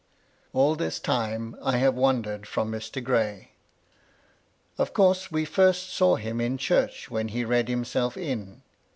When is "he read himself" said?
7.27-8.17